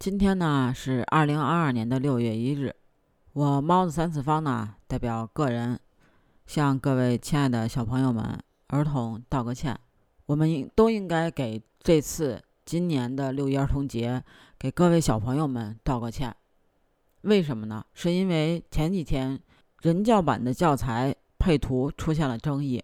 [0.00, 2.74] 今天呢是二零二二年的六月一日，
[3.34, 5.78] 我猫子三次方呢代表个人
[6.46, 9.78] 向各位亲爱的小朋友们、儿童道个歉。
[10.24, 14.24] 我们应都应该给这次今年的六一儿童节
[14.58, 16.34] 给各位小朋友们道个歉。
[17.20, 17.84] 为什么呢？
[17.92, 19.38] 是因为前几天
[19.82, 22.82] 人教版的教材配图出现了争议。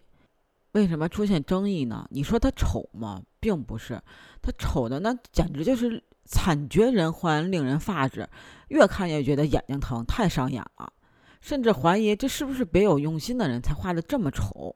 [0.73, 2.07] 为什么出现争议呢？
[2.11, 3.23] 你说它丑吗？
[3.39, 3.99] 并不是，
[4.39, 6.03] 它丑的那简直就是。
[6.27, 8.27] 惨绝人寰，令人发指，
[8.67, 10.91] 越看越觉得眼睛疼，太伤眼了。
[11.39, 14.75] 甚至怀疑这是不是别有用心的人才画的这么丑。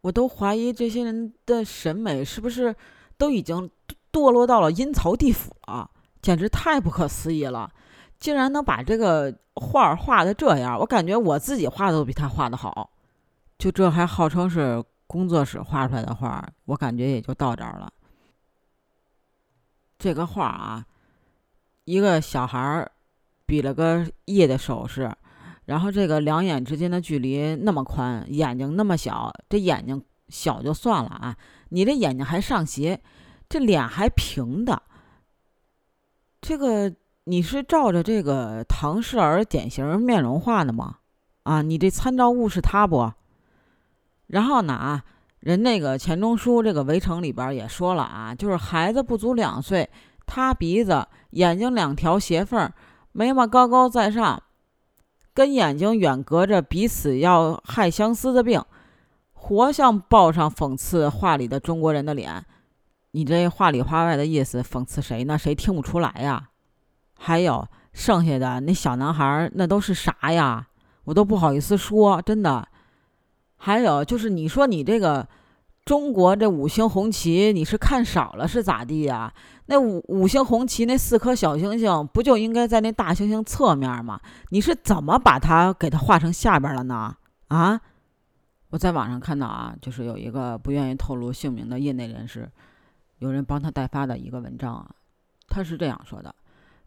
[0.00, 2.74] 我都怀疑这些人的审美是不是
[3.18, 3.70] 都已经
[4.10, 5.90] 堕落到了阴曹地府了，
[6.22, 7.70] 简直太不可思议了！
[8.18, 12.90] 竟然能把这个画画的这样，我感觉我自己画都比他画的好。
[13.58, 17.92] 就这还号称是工作室画出来的画，我感觉也就到这儿了。
[20.00, 20.86] 这个画啊，
[21.84, 22.90] 一个小孩儿
[23.44, 25.14] 比了个耶的手势，
[25.66, 31.36] 然后这个两眼之间的距离那么宽，眼睛那么小，这眼睛小就算了啊，
[31.68, 33.02] 你这眼睛还上斜，
[33.46, 34.82] 这脸还平的，
[36.40, 36.90] 这个
[37.24, 40.96] 你是照着这个唐氏儿典型面容画的吗？
[41.42, 43.12] 啊，你这参照物是他不？
[44.28, 45.04] 然后呢啊？
[45.40, 49.88] 人那个钱钟书这个《围城》里边也说了啊，就是孩子不足两岁，
[50.26, 52.70] 塌鼻子，眼睛两条斜缝，
[53.12, 54.42] 眉毛高高在上，
[55.32, 58.62] 跟眼睛远隔着，彼此要害相思的病，
[59.32, 62.44] 活像报上讽刺画里的中国人的脸。
[63.12, 65.38] 你这话里话外的意思讽刺谁呢？
[65.38, 66.50] 谁听不出来呀？
[67.18, 70.68] 还有剩下的那小男孩，那都是啥呀？
[71.04, 72.68] 我都不好意思说，真的。
[73.62, 75.28] 还有就是，你说你这个
[75.84, 79.30] 中国这五星红旗，你是看少了是咋地呀？
[79.66, 84.18] 那五五星红旗那四颗小星星，不就应该在那大猩猩侧面吗？
[84.48, 87.14] 你是怎么把它给它画成下边了呢？
[87.48, 87.78] 啊？
[88.70, 92.50] 我在网上看到啊，就是有一个不愿意透露姓名的业内人士，
[93.18, 94.90] 有人帮他代发的一个文章啊，
[95.48, 96.34] 他是这样说的：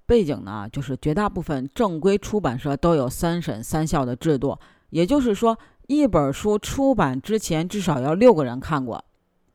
[0.07, 4.57] 背景呢，就是绝大部分正规出版社都有三审三校的制度，
[4.89, 5.55] 也就是说。
[5.87, 9.03] 一本书出版之前，至少要六个人看过。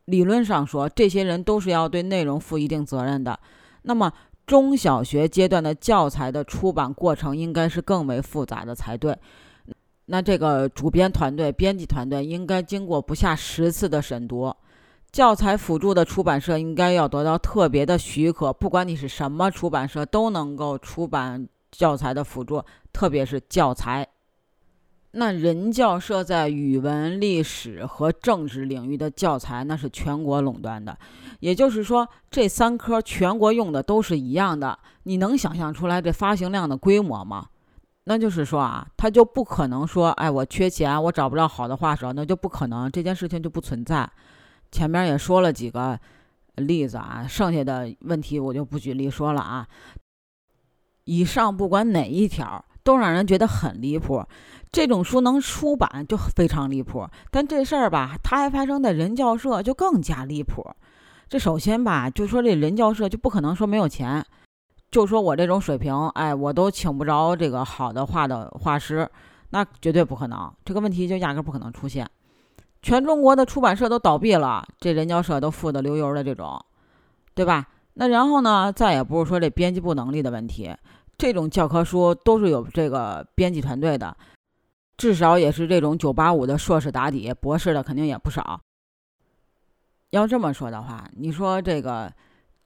[0.05, 3.39] 理论上说，这些人都是要对内容负一定责任的。
[3.83, 4.13] 那么，
[4.47, 9.17] 中小学阶段的教材的出版过程应该是更为复杂的才对。
[10.07, 14.55] 那这个主编团队、编辑团队应该经过不下十次的审读。
[15.13, 22.63] 教材辅助的出版社应该要得到特别的许可，不管你是什么出版社，都能够出版教材的辅助，
[22.93, 24.07] 特别是教材。
[25.13, 30.97] 那人教社在语文、历史和政治领域的教材，那是全国垄断的。
[31.41, 34.79] 也就是说，这三科全国用的都是一样的。
[35.05, 37.47] 你能想象出来这发行量的规模吗？
[38.05, 44.09] 那就是说啊，他就不可能说，哎，我缺钱，我找不着好的画手，那就不可能，这件事情就不存在。
[44.71, 45.99] 前面也说了几个
[46.57, 49.67] 例子啊，剩下的问题我就不举例说了啊。
[51.05, 52.63] 以上不管哪一条。
[52.89, 54.25] 都让人觉得很离谱，
[54.73, 57.07] 这种书能出版就非常离谱。
[57.31, 60.67] 但这事儿吧，它还发生在人教社，就更加离谱。
[61.29, 64.25] 这首先吧，就说这人教社就不可能说没有钱，
[64.91, 69.07] 就说我这种水平，哎，我都请不着这个好的画的画师，
[69.51, 70.51] 那绝对不可能。
[70.65, 72.09] 这个问题就压根不可能出现。
[72.81, 76.59] 全中国的出版社都倒闭了，这人教社都富得流油的这种，
[77.35, 77.67] 对吧？
[78.01, 80.75] 那然后呢，再也不是说这编辑部能力的问题。
[81.19, 84.17] 这种教科书都是有这个编辑团队的，
[84.97, 88.61] 至少也是这种九八五的硕士打底，博士的肯定也不少。
[90.11, 92.11] 要这么说的话，你说这个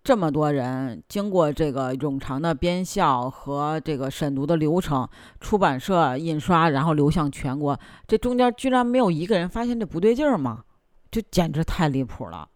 [0.05, 5.09] 这么多人经过这个冗长的编校和这个审读的流程，
[5.41, 7.77] 出版社印刷，然后流向全国，
[8.07, 10.63] 这中间居然没有一个人发现这不对劲儿吗？
[11.11, 12.49] 这简直太离谱了。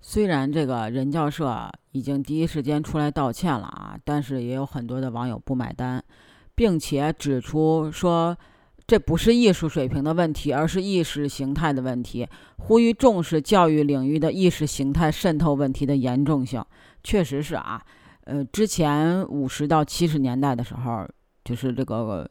[0.00, 6.02] 虽然这个人教社已经第一时间出来道歉了啊，但是也有很多的网友不买单，
[6.54, 8.36] 并且指出说
[8.86, 12.28] 这不是艺术水平的问题，而是意识形态的问题，
[12.58, 16.64] 呼吁重视教育领域的意识形态渗透问题的严重性。
[17.02, 17.82] 确实是啊，
[18.24, 21.08] 呃，之前五十到七十年代的时候，
[21.44, 22.30] 就是这个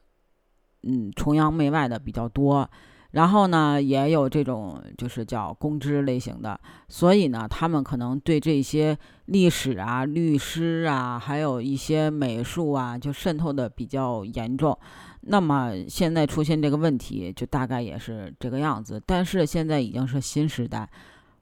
[0.83, 2.69] 嗯崇洋媚外的比较多。
[3.15, 6.59] 然后呢，也有这种就是叫公知类型的，
[6.89, 8.97] 所以呢，他们可能对这些
[9.27, 14.77] 历史啊、律师啊，还有一些美术啊，就渗透的比较严重。
[15.21, 19.01] 那么现在出现这个问题，就大概也是这个样子。
[19.05, 20.89] 但是现在已经是新时代，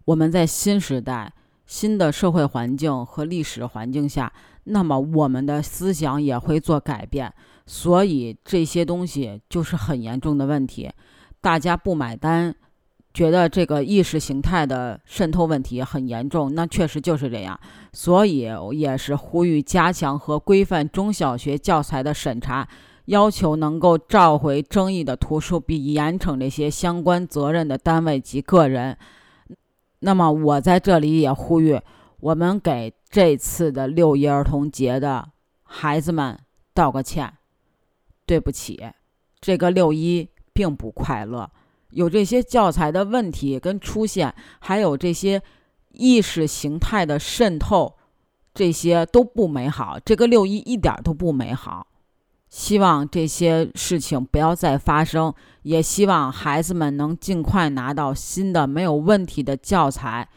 [0.05, 1.33] 我们在新时代
[1.65, 4.31] 新的社会环境和历史环境下，
[4.65, 7.33] 那么我们的思想也会做改变。
[7.65, 10.91] 所以这些东西就是很严重的问题，
[11.43, 12.55] 大家不买单，
[13.13, 17.59] 觉得这个意识形态的渗透问题很严重，那确实就是这样。
[17.91, 22.65] 所以也是呼吁加强和规范中小学教材的审查，
[23.07, 28.97] 要求能够召回争议的图书，并严惩这些相关责任的单位及个人。
[29.99, 31.77] 那么我在这里也呼吁，
[32.21, 35.27] 我们给这次的六一儿童节的
[35.63, 36.39] 孩子们
[36.73, 37.33] 道个歉。
[38.25, 38.81] 对不起，
[39.41, 41.49] 这个六一并不快乐，
[41.89, 45.41] 有这些教材的问题跟出现，还有这些
[45.91, 47.95] 意识形态的渗透，
[48.53, 49.99] 这些都不美好。
[50.05, 51.87] 这个六一一点都不美好，
[52.49, 55.33] 希望这些事情不要再发生，
[55.63, 60.29] 也希望孩子们能尽快拿到新的没有问题的教材。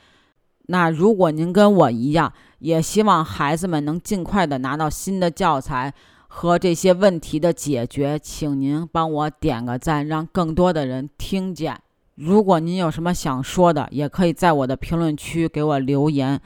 [0.69, 5.95] 那如果您跟我一样，也希望孩子们能尽快的拿到新的教材。
[6.29, 11.81] 和这些问题的解决，请您帮我点个赞，让更多的人听见。
[12.15, 16.41] 如果您有什么想说的，也可以在我的评论区给我留言。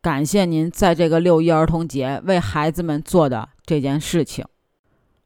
[0.00, 4.44] 感谢您在这个六一儿童节为孩子们做的这件事情。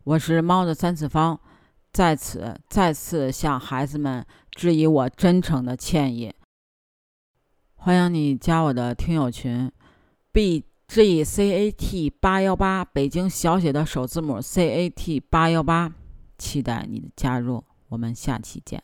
[0.05, 1.39] 我是猫的三次方，
[1.93, 6.33] 在此再次向孩子们致以我真诚的歉意。
[7.75, 9.71] 欢迎你加我的听友群
[10.33, 10.65] ，b。
[10.95, 15.91] G C A T 八幺八，北京小写的首字母 C A T 八幺八，
[16.37, 18.83] 期待你的加入，我们下期见。